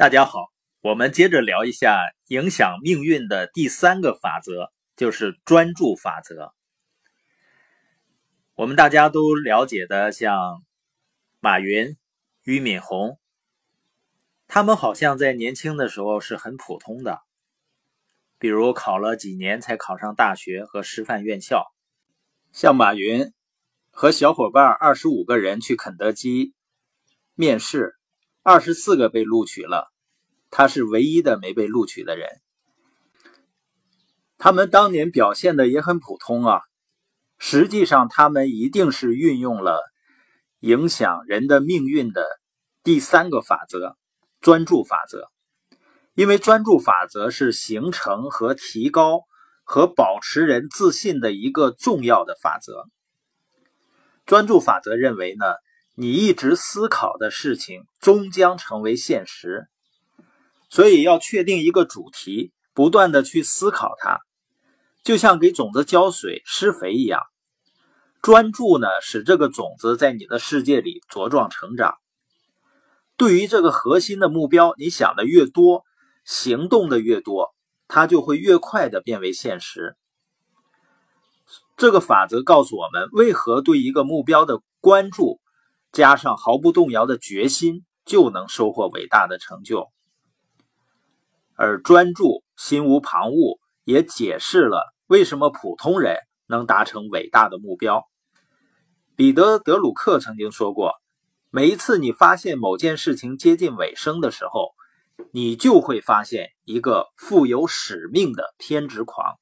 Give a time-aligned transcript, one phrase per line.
[0.00, 0.50] 大家好，
[0.80, 6.54] 我们接着聊一下影响命运的第三个法则，就是专注法则。
[8.54, 10.64] 我们大家都了解的，像
[11.38, 11.98] 马云、
[12.44, 13.20] 俞敏洪，
[14.46, 17.20] 他们好像在年轻的时候是很普通的，
[18.38, 21.66] 比如考了几年才考上大学和师范院校。
[22.52, 23.34] 像马云
[23.90, 26.54] 和小伙伴二十五个人去肯德基
[27.34, 27.96] 面试。
[28.42, 29.89] 二十四个被录取了，
[30.50, 32.28] 他是唯一的没被录取的人。
[34.36, 36.60] 他们当年表现的也很普通啊，
[37.38, 39.82] 实际上他们一定是运用了
[40.60, 42.26] 影响人的命运的
[42.82, 43.96] 第三个法则——
[44.40, 45.30] 专注法则。
[46.14, 49.20] 因为专注法则是形成和提高
[49.62, 52.84] 和保持人自信的一个重要的法则。
[54.26, 55.46] 专注法则认为呢？
[55.96, 59.66] 你一直思考的事情终将成为现实，
[60.70, 64.20] 所以要确定一个主题，不断的去思考它，
[65.02, 67.20] 就像给种子浇水、施肥一样。
[68.22, 71.98] 专注呢，使这个种子在你的世界里茁壮成长。
[73.16, 75.84] 对于这个核心的目标，你想的越多，
[76.24, 77.54] 行动的越多，
[77.88, 79.96] 它就会越快的变为现实。
[81.76, 85.40] 这个法则告诉我们，为何对一个目标的关注。
[85.92, 89.88] 加上毫不动摇的决心，就能收获伟大的成就。
[91.60, 98.06] 而专注、心无旁骛，也解释了为什么普通人能达成伟大的目标。
[99.14, 100.94] 彼得·德鲁克曾经说过
[101.52, 104.70] ：“每一次你发现某件事情接近尾声的时候，
[105.32, 109.36] 你就会发现一个富有使命的偏执狂。”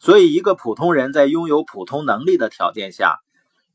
[0.00, 3.18] 所以，一个普通人在拥有普通能力的条件下。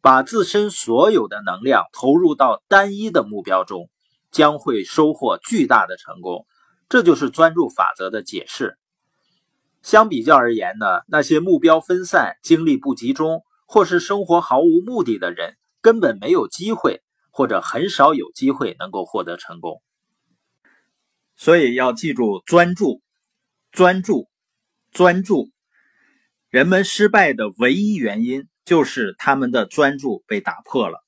[0.01, 3.89] 把自身所有的能量投入到单一的目标中，
[4.29, 6.45] 将会收获巨大的成功。
[6.89, 8.77] 这就是专注法则的解释。
[9.81, 19.81] 相比较而言呢，那些目标分散、精力不集中，或是生活毫无目的的人，根本没有机会，或者很少有机会能够获得成功。
[21.35, 23.01] 所以要记住专注，
[23.71, 24.27] 专注，
[24.91, 25.51] 专注。
[26.49, 28.47] 人们失败的唯一原因。
[28.65, 31.05] 就是他们的专注被打破了，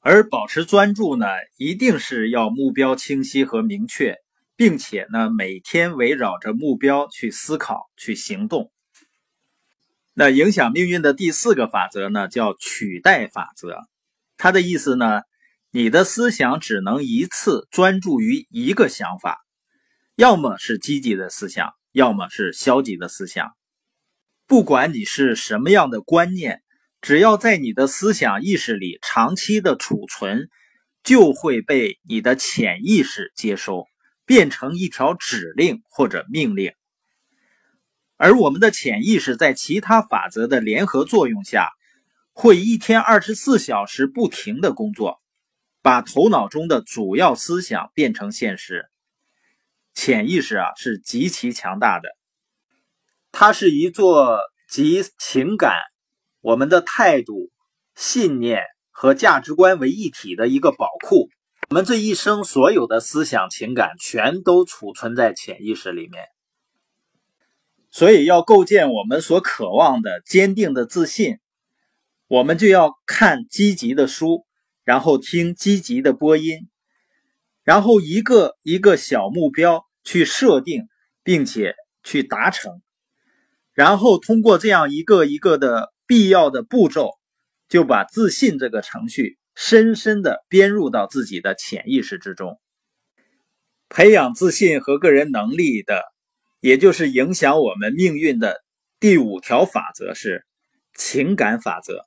[0.00, 1.24] 而保持专注呢，
[1.56, 4.18] 一定是要目标清晰和明确，
[4.60, 8.70] 并且呢，每天围绕着目标去思考、去行动。
[10.12, 13.78] 那影响命运的第四个法则呢，叫取代法则。
[14.36, 15.22] 它的意思呢，
[15.70, 19.38] 你的思想只能一次专注于一个想法，
[20.14, 23.52] 要么是积极的思想，要么是消极的思想。
[24.46, 26.60] 不管你是什么样的观念，
[27.00, 30.50] 只要在你的思想意识里长期的储存，
[31.02, 33.86] 就会被你的潜意识接收，
[34.30, 36.72] 变成一条指令或者命令。
[38.16, 41.70] 而我们的潜意识在其他法则的联合作用下，
[42.32, 45.20] 会一天二十四小时不停的工作，
[45.82, 48.88] 把头脑中的主要思想变成现实。
[49.94, 52.08] 潜意识啊，是极其强大的。
[53.32, 55.74] 它是一座集情感、
[56.40, 57.50] 我们的态度、
[57.96, 58.62] 信念
[58.92, 61.28] 和价值观为一体的一个宝库。
[61.70, 66.24] 我们这一生所有的思想、情感，全都储存在潜意识里面。
[67.92, 71.38] 所以，要构建我们所渴望的坚定的自信，
[72.26, 74.46] 我们就要看积极的书，
[74.82, 76.68] 然后听积极的播音，
[77.62, 80.88] 然后一个一个小目标去设定，
[81.22, 82.82] 并且去达成。
[83.74, 87.10] 然后通过这样一个一个的必要的步骤，
[87.68, 92.60] 就把自信这个程序深深的编入到自己的潜意识之中。
[93.88, 96.02] 培养自信和个人能力的，
[96.60, 98.62] 也就是影响我们命运的
[99.00, 100.46] 第五条法则是
[100.94, 102.06] 情感法则。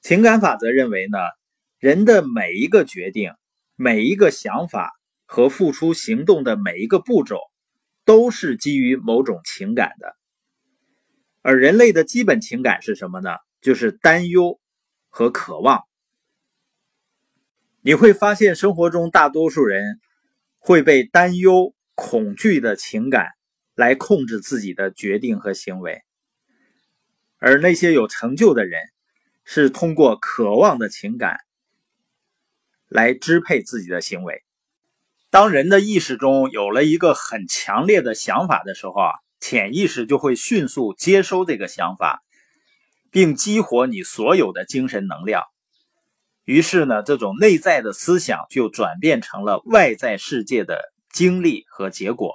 [0.00, 1.18] 情感法则认为呢，
[1.78, 3.32] 人的每一个决定、
[3.74, 4.92] 每一个想法
[5.26, 7.38] 和付出行动的每一个步骤，
[8.04, 10.14] 都是基于某种情感的。
[11.42, 13.30] 而人类的基本情感是什么呢？
[13.60, 14.60] 就是担忧
[15.08, 15.82] 和渴望。
[17.86, 20.00] 你会发现，生活中大多数人
[20.58, 23.32] 会被担忧、恐惧的情感
[23.74, 26.00] 来控制自己的决定和行为，
[27.36, 28.80] 而那些有成就的人
[29.44, 31.40] 是通过渴望的情感
[32.88, 34.42] 来支配自己的行为。
[35.28, 39.12] 当人的意识中有了一个很强烈的想法的时候啊。
[39.40, 42.22] 潜意识就会迅速接收这个想法，
[43.10, 45.42] 并激活你所有的精神能量。
[46.44, 52.34] 于是呢，这种内在的思想就转变成了外在世界的经历和结果。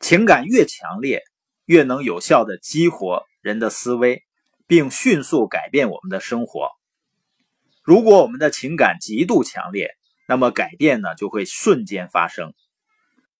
[0.00, 1.22] 情感越强烈，
[1.64, 4.24] 越能有效的激活人的思维，
[4.66, 6.70] 并迅速改变我们的生活。
[7.82, 9.94] 如果我们的情感极度强烈，
[10.26, 12.52] 那么改变呢就会瞬间发生。